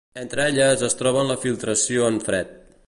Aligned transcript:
Entre 0.19 0.45
elles 0.51 0.85
es 0.87 0.97
troben 1.03 1.31
la 1.33 1.39
filtració 1.45 2.09
en 2.13 2.21
fred. 2.31 2.59